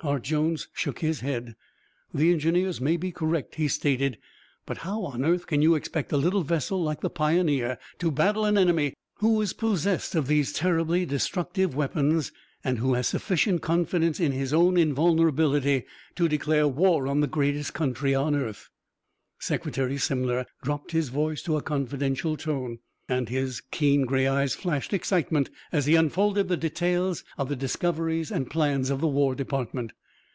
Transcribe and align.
Hart 0.00 0.22
Jones 0.22 0.68
shook 0.72 1.00
his 1.00 1.18
head. 1.22 1.56
"The 2.14 2.30
engineers 2.30 2.80
may 2.80 2.96
be 2.96 3.10
correct," 3.10 3.56
he 3.56 3.66
stated; 3.66 4.16
"but 4.64 4.76
how 4.86 5.02
on 5.02 5.24
earth 5.24 5.48
can 5.48 5.60
you 5.60 5.74
expect 5.74 6.12
a 6.12 6.16
little 6.16 6.44
vessel 6.44 6.80
like 6.80 7.00
the 7.00 7.10
Pioneer 7.10 7.78
to 7.98 8.12
battle 8.12 8.44
an 8.44 8.56
enemy 8.56 8.94
who 9.16 9.40
is 9.40 9.52
possessed 9.52 10.14
of 10.14 10.28
these 10.28 10.52
terribly 10.52 11.04
destructive 11.04 11.74
weapons 11.74 12.30
and 12.62 12.78
who 12.78 12.94
has 12.94 13.08
sufficient 13.08 13.60
confidence 13.62 14.20
in 14.20 14.30
his 14.30 14.52
own 14.54 14.76
invulnerability 14.76 15.82
to 16.14 16.28
declare 16.28 16.68
war 16.68 17.08
on 17.08 17.18
the 17.18 17.26
greatest 17.26 17.74
country 17.74 18.14
on 18.14 18.36
earth?" 18.36 18.68
Secretary 19.40 19.98
Simler 19.98 20.46
dropped 20.62 20.92
his 20.92 21.08
voice 21.08 21.42
to 21.42 21.56
a 21.56 21.62
confidential 21.62 22.36
tone, 22.36 22.78
and 23.10 23.30
his 23.30 23.62
keen 23.70 24.04
gray 24.04 24.26
eyes 24.26 24.54
flashed 24.54 24.92
excitement 24.92 25.48
as 25.72 25.86
he 25.86 25.94
unfolded 25.96 26.46
the 26.48 26.58
details 26.58 27.24
of 27.38 27.48
the 27.48 27.56
discoveries 27.56 28.30
and 28.30 28.50
plans 28.50 28.90
of 28.90 29.00
the 29.00 29.08
War 29.08 29.34
Department. 29.34 29.92